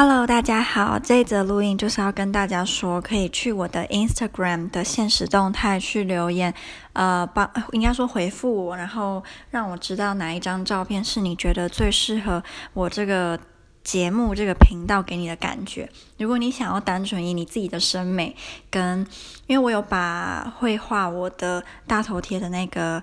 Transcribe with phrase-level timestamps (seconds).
[0.00, 6.54] Hello，大家好，这一则录音就是要跟大家说，可以去我的 Instagram 的现实动态去留言，
[6.92, 12.40] 呃，帮应该说回复我，然后让我知道哪一张照片是你觉得最适合
[12.74, 13.36] 我这个
[13.82, 15.90] 节目这个频道给你的感觉。
[16.16, 18.36] 如果你想要单纯以你自己的审美
[18.70, 19.04] 跟，
[19.48, 23.02] 因为我有把绘画我的大头贴的那个。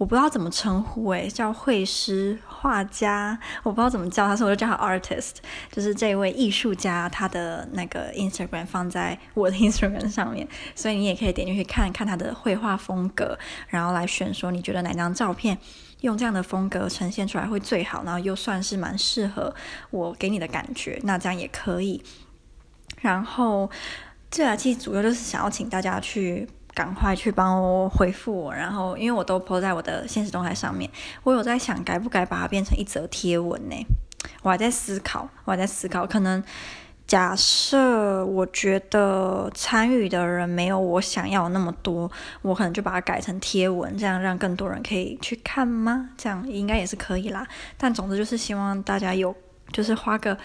[0.00, 5.32] 我不知道怎么称呼诶，叫绘师、画家，我不知道怎么叫他，所以我就叫他 artist，
[5.70, 15.58] 就是这位艺术家，他的那个 Instagram 放在我的 Instagram 上面，所以你也可以点进去看看他的绘画风格，然后来选说你觉得哪张照片
[16.00, 19.54] 用这样的风格呈现出来会最好，然后又算是蛮适合
[19.90, 22.02] 我给你的感觉，那这样也可以。
[23.02, 23.70] 然后
[24.30, 26.48] 这啊，其实主要就是想要请大家去。
[26.80, 30.90] 赶快去帮我回复我，然后因为我都 po 在我的现实动态上面，
[31.22, 33.76] 我有在想该不该把它变成一则贴文呢？
[34.40, 36.42] 我还在思考，我还在思考，可能
[37.06, 46.08] 假设我觉得参与的人没有我想要那么多，我可能就把它改成贴文，这样让更多人可以去看吗？
[46.16, 47.46] 这样应该也是可以啦。
[47.76, 49.36] 但总之就是希望大家有，
[49.70, 50.38] 就是花个。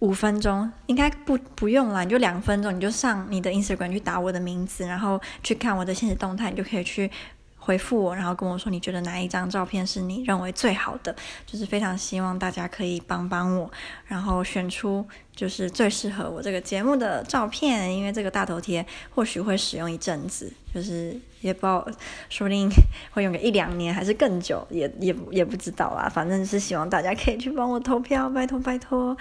[0.00, 7.10] 五分钟应该不不用了，你就两分钟，你就上你的 Instagram 去打我的名字，然后去看我的现实动态，你就可以去
[7.58, 13.70] 回复我，然后跟我说你觉得哪一张照片是你认为最好的，就是非常希望大家可以帮帮我，
[14.06, 15.04] 然后选出
[15.34, 21.86] 就是最适合我这个节目的照片，因为这个大头贴或许会使用一阵子，就是也不知道，
[22.30, 22.70] 说不定
[23.10, 29.16] 会用个一两年还是更久，也也也不知道啦，反正是希望大家可以去帮我投票，拜托拜托。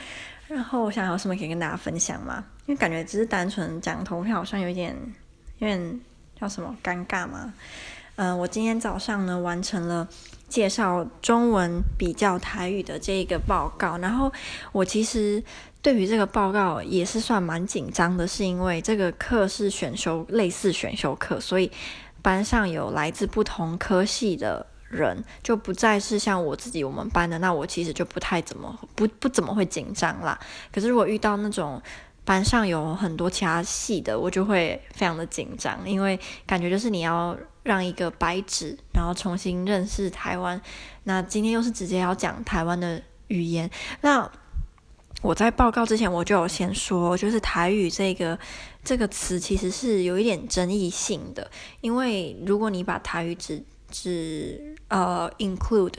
[0.48, 2.44] 然后我想有什么可以跟大家分享吗？
[2.66, 4.96] 因为感觉只是单纯讲投票，好像有点
[5.60, 6.02] 有点
[6.40, 7.54] 叫什么尴尬嘛。
[8.16, 10.08] 嗯、呃，我今天早上呢完成了
[10.48, 14.32] 介绍中文比较台语的这一个报告，然后
[14.72, 15.44] 我其实
[15.82, 21.70] 对于这个报告也是算蛮紧张的，是因为这个课是选修类似选修课，所以
[22.22, 24.66] 班上有来自不同科系的。
[24.90, 30.40] 人就不再是像我自己我们班的，那我其实就不太怎么不不怎么会紧张啦。
[30.72, 31.82] 可是如果遇到那种
[32.24, 40.62] 班上有很多其他系的，我就会非常的紧张，因为感觉就是你要让一个白纸，然后重新认识台湾。
[41.04, 43.70] 那今天又是直接要讲台湾的语言，
[44.02, 44.30] 那
[45.22, 48.38] 我在报告之前我就有先说，就是台语这个
[48.84, 51.50] 这个词其实是有一点争议性的，
[51.82, 55.94] 因为如果你把台语只只呃，include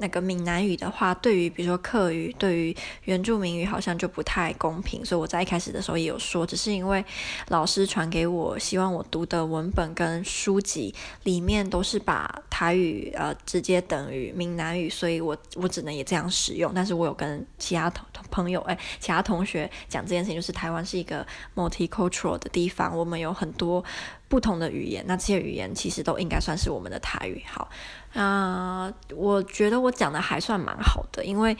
[0.00, 5.04] 那个闽南语的话，对于比如说客语，对于原住民语好像就不太公平。
[5.04, 7.04] 所以我在一开始的时候也有说，只是因为
[7.48, 16.70] 老师传给我，希望我读的文本跟书籍里面都是把台语呃直接等于闽南语，所以我我只能也这样使用。
[16.72, 21.26] 但是我有跟其他同朋友哎，其他同学讲这件事情，就是台湾是一个
[21.56, 23.84] multicultural 的地方，我们有很多。
[24.28, 27.42] 不同的语言，那这些语言其实都应该算是我们的台语。
[27.46, 27.68] 好，
[28.12, 31.56] 啊、我觉得我讲的还算蛮好的，因为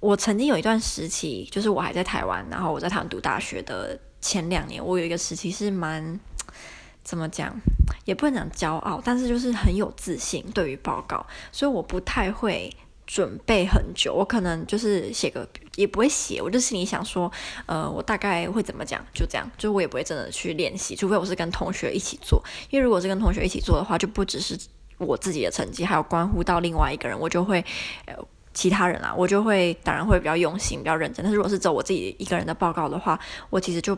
[0.00, 6.18] 我曾经有一段时期，就是我还在台湾，然后我在台湾读大学的前两年，我有一个时期是蛮
[7.04, 7.54] 怎么讲，
[8.04, 12.76] 也不能讲骄傲，但是就是很有自信对于报告，所以我不太会。
[13.08, 17.32] 准备很久，我可能就是写个也不会写，我就心里想说，
[17.64, 24.54] 呃，我大概会怎么讲，就这样，就我也不会真的去练习，除非我是跟同学一起做，因为如果是跟同学一起做的话，就不只是
[24.98, 27.64] 我自己的成绩，还有关乎到另外一个人，我就会，
[28.04, 28.14] 呃，
[28.52, 33.18] 其他人啊，我就会当然会比较用心，比较认真，但是如果是走我自己一个人的报告的话，
[33.48, 33.96] 我其实就。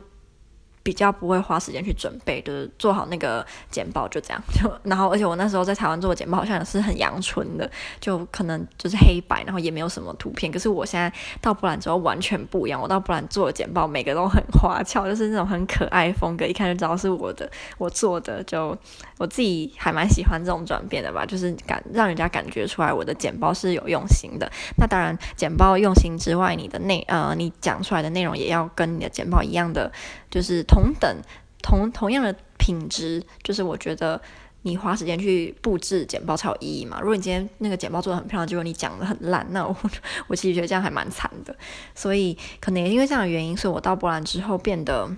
[0.82, 7.70] 比较不会花时间去准备，就是做好那个简报就这样，就 然后而且我那时候在台湾做的简报好像也是很阳春的，
[8.00, 10.50] 就可能就是黑白，然后也没有什么图片。
[10.50, 18.74] 可是我现在到波兰之后完全不一样，我到波兰做的简报每个都很花俏，就是那种很可爱风格，一看就知道是我的， 我做的，就
[19.18, 24.50] 我自己还蛮喜欢这种转变的吧，就是感让人家感觉出来我的简报是有用心的。
[24.78, 29.92] 那当然，简报用心之外，你的内呃你讲出来的内容也要跟你的简报一样的，
[30.30, 30.64] 就是。
[30.70, 31.16] 同等
[31.60, 34.20] 同同样的品质，就是我觉得
[34.62, 37.00] 你花时间去布置简报才有意义嘛。
[37.00, 39.76] 如果你今天那个简报做的很漂亮，结果你讲的很烂，那我
[40.28, 41.56] 我其实觉得这样还蛮惨的。
[41.92, 45.10] 所以可能也因为这样的原因，所以我到波兰之后变得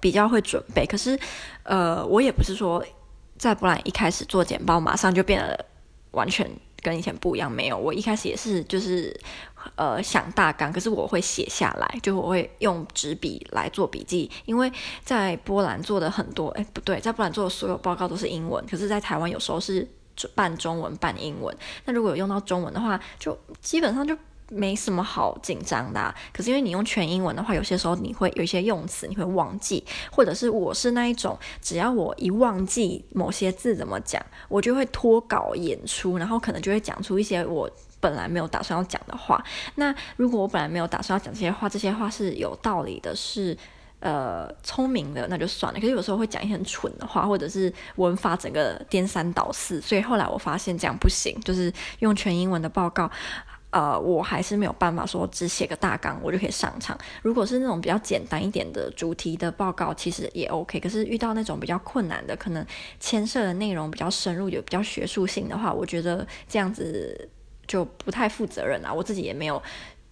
[0.00, 0.86] 比较会准备。
[0.86, 1.18] 可是
[1.64, 2.82] 呃，我也不是说
[3.36, 5.66] 在波兰一开始做简报马上就变得
[6.12, 6.50] 完全
[6.86, 7.76] 跟以前不一样，没有。
[7.76, 9.18] 我一开始也是就是。
[9.74, 14.72] 呃，想大纲，可是我会写下来，就我会用纸笔来做笔记，因为
[15.02, 19.84] 在波兰做的很多，哎，不对，在波兰做的所有报告都是英文，可是，在台湾有时候是
[20.36, 21.52] 半中文半英文。
[21.84, 24.16] 那如果有用到中文的话，就基本上就
[24.48, 26.14] 没什么好紧张的。
[26.32, 37.70] 可是因为你用全英文的话，有些时候你会有一些用词你会忘记，或者是我是那一种，只要我一忘记某些字怎么讲，我就会脱稿演出，然后可能就会讲出一些我
[38.00, 39.44] 本来没有打算要讲的话。
[39.74, 43.56] 那如果我本来没有打算要讲这些话，这些话是有道理的，是。
[43.98, 53.10] 呃，聪明的那就算了，可是有时候会讲一些很蠢的话，或者是文法整个颠三倒四，所以后来我发现这样不行，就是用全英文的报告，
[53.76, 56.96] 呃，我还是没有办法说只写个大纲我就可以上场。
[57.20, 60.80] 如果是那种比较简单一点的主题的报告，其实也 OK。
[60.80, 62.64] 可是遇到那种比较困难的，可能
[62.98, 67.28] 牵涉的内容比较深入，有比较学术性的话，我觉得这样子
[67.66, 68.90] 就不太负责任啊。
[68.90, 69.62] 我自己也没有，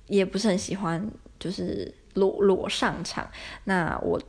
[0.09, 1.95] 也不是很喜欢，就是。
[2.15, 3.29] 裸裸上场，
[3.65, 4.23] 那我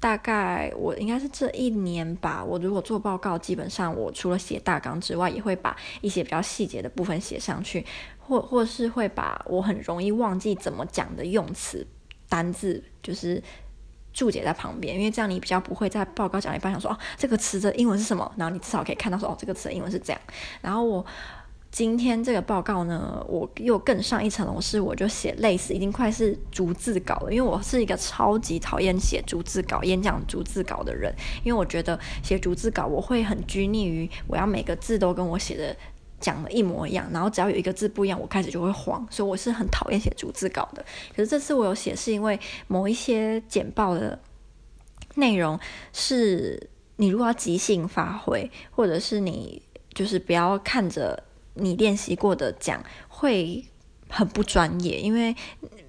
[0.00, 2.44] 大概我应该是这一年吧。
[2.44, 7.86] 我如果做报告，基本上我除了写大纲之外，也会把一些比较细节的部分写上去，
[8.28, 11.86] 或或是会把我很容易忘记怎么讲的用词
[12.28, 13.42] 单字，就是
[14.12, 20.20] 注解在旁边，因为这样你比较不会在报告讲一半想说哦，这个词的英文是什么，然后你至少可以看到说哦，这个词的英文是这样，
[20.60, 21.04] 然后我。
[21.70, 27.30] 今天这个报告呢，我又更上一层楼，是我就写类似，已经快是逐字稿了。
[27.30, 31.14] 因为我是一个超级讨厌写逐字稿、演讲逐字稿的人，
[31.44, 35.76] 因为我觉得写逐字稿我会很拘泥于我要每个字都跟我写的
[36.20, 40.84] 讲的一模一样，然后只要有一个字不一样，我开始就会慌，所以我是很讨厌写逐字稿的。
[41.14, 44.18] 可是这次我有写，是因为某一些简报的
[45.14, 45.58] 内容
[45.92, 49.62] 是你如果要即兴发挥，或者是你
[49.94, 51.24] 就是不要看着。
[51.60, 53.64] 你练习过的讲会
[54.08, 55.34] 很不专业，因为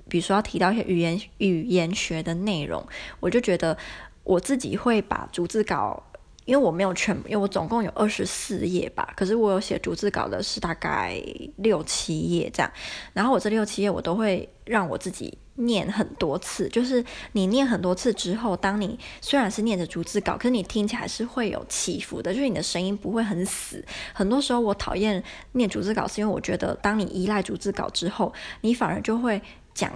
[0.07, 2.83] 比如说要提到一些语言语言学的内容，
[3.19, 3.77] 我就觉得
[4.23, 6.08] 我自己会把逐字稿。
[6.49, 11.15] 因为我没有全，因为我总共有二十四页吧，可是我有写逐字稿的是大概
[11.57, 12.71] 六七页这样，
[13.13, 23.85] 然后我这六七页我都会让我自己念很多次，就是你念很多次之后，当你虽然是念着逐字稿，可是你听起来是会有起伏的，就是你的声音不会很死。
[24.11, 29.39] 很多时候我讨厌念逐字稿，是因为我觉得当你依赖逐字稿之后，你反而就会
[29.75, 29.91] 讲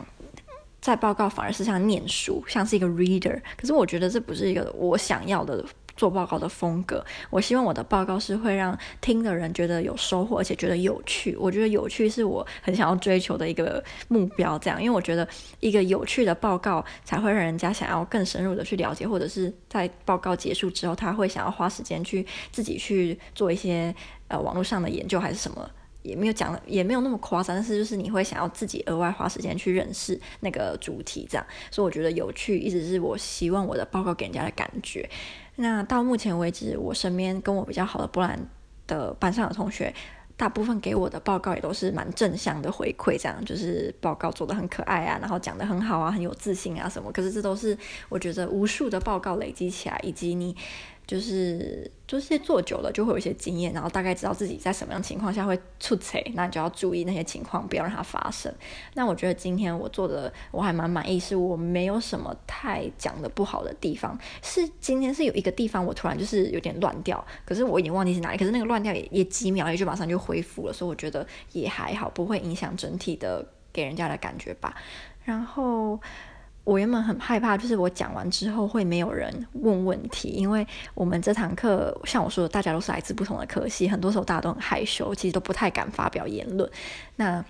[0.79, 5.65] 在报告反而是像念书，像是一个 reader，可是我觉得这不是一个我想要的。
[5.95, 11.36] 做报告的风格，我希望我的报告是会让听的人觉得有收获，而且觉得有趣。
[11.38, 14.57] 我觉得有趣是我很想要追求的一个目标。
[14.60, 15.28] 这样，因为我觉得
[15.60, 23.94] 一个有趣的报告才会让人家想要更深入的去了解，或者是在报告结束之后，他会想要花时间去自己去做一些
[24.28, 25.69] 呃网络上的研究，还是什么，
[26.03, 27.55] 也没有讲，也没有那么夸张。
[27.55, 31.45] 但是就是你会想要自己额外花时间去认识那个主题，这样。
[31.71, 35.09] 所以我觉得有趣一直是我希望我的报告给人家的感觉。
[35.55, 38.39] 那到目前为止，我身边跟我比较好的波兰
[38.85, 39.94] 的班上的同学，
[40.35, 47.11] 大部分给我的报告也都是蛮正向的回馈，这样就是报告做得很可爱啊，然后讲得很好啊，很有自信啊什么。
[47.11, 47.77] 可是这都是
[48.09, 50.55] 我觉得无数的报告累积起来，以及你。
[51.05, 58.53] 就是就是做久了就会有一些经验，然后大概知道自己在什么样情况下会出错，那你就要注意那些情况，不要让它发生。
[58.94, 64.17] 那我觉得今天我做的我还蛮满意，是我没有什么太讲的不好的地方。
[64.41, 74.73] 是今天是有一个地方我突然就是有点乱掉，可是我已经忘记是哪里，可是那个乱掉也也几秒也就马上就恢复了，所以我觉得也还好，不会影响整体的给人家的感觉吧。
[75.25, 76.00] 然后。
[76.63, 86.70] 我原本很害怕，就是我讲完之后会没有人问问题，因为我们这堂课像我说的，大家都是来自不同的科系，很多时候大家都很害羞，其实都不太敢发表言论。
[87.17, 87.43] 那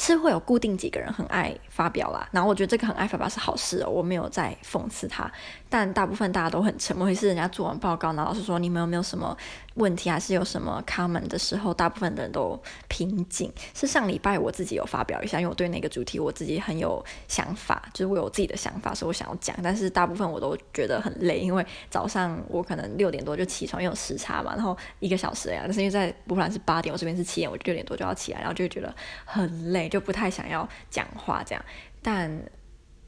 [0.00, 5.28] 是会有固定几个人很爱发表啦，然后我觉得这个很爱发表是好事哦，我没有在讽刺他，
[5.68, 9.36] 但大部分大家都很沉默，会是人家做完报告，然后老师说你们有没有什么
[9.74, 13.52] 问题，还是有什么 comment 的时候，大部分的人都平静。
[13.74, 29.87] 是上礼拜我自己有发表一下，因为我对那个主题我自己很有想法，就是我有自己的想法，所以我想要讲，但是大部分我都觉得很累，因为早上我可能六点多就起床，因为有时差嘛，然后一个小时呀，但是因为在波兰是八点，我这边是七点，我就六点多就要起来，然后就会觉得很累。
[29.88, 31.64] 就不太想要讲话这样，
[32.02, 32.30] 但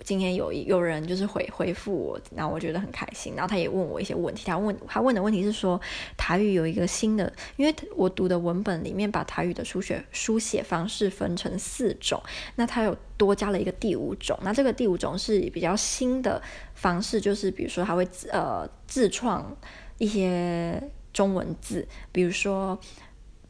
[0.03, 3.35] 今天有有人就是回回复我，然后我觉得很开心。
[3.35, 5.79] 然后他也问我一些问题，他问他问的问题是说
[6.17, 12.19] 台语有一个新的，因为我读的文本里面把台语的书写书写方式分成四种，
[12.57, 16.41] 那他有多加了一个第五种，那这个第五种是比较新的
[16.73, 19.55] 方式，就是比如说他会呃自创
[19.99, 20.83] 一些
[21.13, 22.81] 中文字，比如说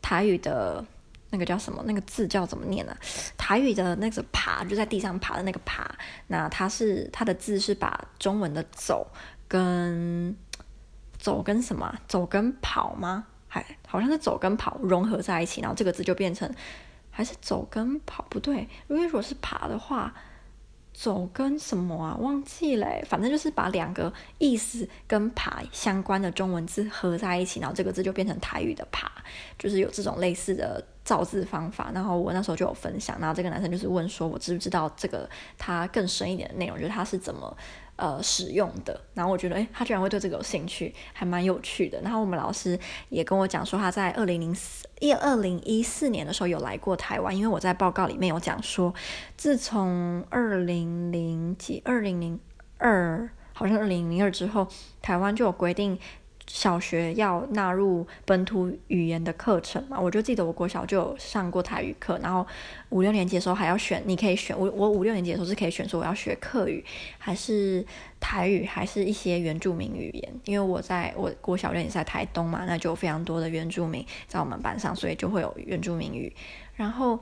[0.02, 0.84] 台语的。
[1.30, 1.82] 那个叫什么？
[1.86, 2.96] 那个字叫怎么念呢、
[3.36, 5.90] 台语的那个爬，就在地上爬的那个爬。
[6.26, 9.06] 那它是它的字是把中文的走
[9.48, 10.36] 跟
[11.18, 13.26] 走跟什么走跟跑吗？
[13.48, 16.52] 还好像是走跟跑融合在一起，然后这个字就变成
[17.10, 18.24] 还是走跟跑？
[18.28, 20.14] 不对，因为如果是爬的话。
[20.92, 22.16] 走跟什么啊？
[22.16, 29.10] 忘记了，反正就是把两个意思跟爬相关的中文字合在一起，然后这个字就变成台语的爬，
[29.56, 31.90] 就是有这种类似的造字方法。
[31.92, 37.56] 然后我那时候就有分享，然后这个男生就是问说，我知不知道这个他更深一点的内容，就是他是怎么。
[38.00, 42.00] 呃，使用的，然后我觉得，诶，他居然会对这个有兴趣，还蛮有趣的。
[42.00, 42.78] 然后我们老师
[43.10, 46.32] 也跟我讲说，他在二零零四一二零一四年的。
[46.32, 48.94] 时候有来过台湾，因为我在报告里面有讲说，
[49.36, 52.40] 自从二零零几二零零
[52.78, 54.66] 二，好像二零零二之后，
[55.02, 55.98] 台湾就有规定。
[56.52, 59.98] 小学要纳入本土语言的课程嘛？
[59.98, 62.44] 我就记得我国小就有上过台语课，然后
[62.88, 66.84] 五六年级的时候还要选，你可以选我我五六年级的时候是可以选说我要学客语
[67.18, 67.86] 还是
[68.18, 76.34] 台语还是一些原住民语言，因为我在我国小练也在台东嘛，那就非常多的原住民在我们班上，所以就会有原住民语。
[76.74, 77.16] 然后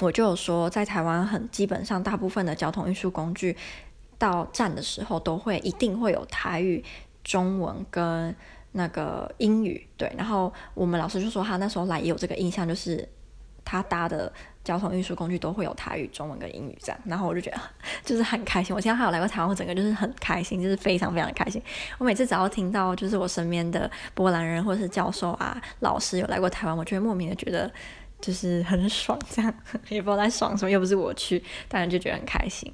[0.00, 3.56] 我就有说，在台湾很基本上大部分的交通运输工具
[4.18, 6.82] 到站的时候都会一定会有台语。
[7.24, 8.34] 中文跟
[8.72, 13.08] 那个英语，对，然后我们老师就说他那时候来也有这个印象，就是
[13.64, 17.60] 他搭的交通运输工具都会有台语、中文跟英语这样，然后我就觉得
[18.04, 18.74] 就是很开心。
[18.74, 21.60] 我现在还有来过台湾，我整个就是很开心，就是非常非常的开心。
[21.98, 27.70] 我每次只要听到就是我身边的波兰人或者是教授啊、老师有来过台湾，我就会莫名的觉得
[28.20, 29.52] 就是很爽，这样
[29.88, 32.72] 也不知道在爽什么，又不是我去，当然就觉得很开心。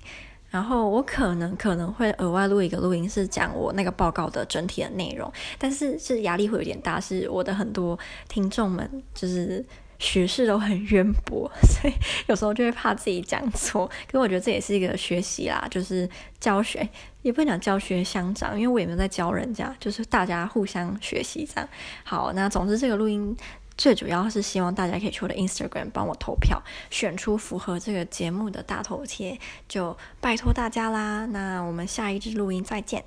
[0.50, 7.99] 然后我可能可能会额外录一个录音，是讲我那个报告的整体的内容，但是是压力会有点大，是我的很多
[8.29, 9.62] 听众们就是
[9.99, 11.95] 学识都很渊博，所以
[12.26, 13.87] 有时候就会怕自己讲错。
[14.07, 16.09] 可是我觉得这也是一个学习啦，就是
[16.41, 16.88] 教学
[17.23, 21.69] 也不能讲教学相长，因为我也没有在教人家，就是大家互相学习这样。
[22.05, 23.37] 好，那总之这个录音。
[23.76, 31.26] 最主要是希望大家可以去我的 Instagram 帮我投票，选出符合这个节目的大头贴，就拜托大家啦。
[31.26, 33.04] 那我们下一支录音再见。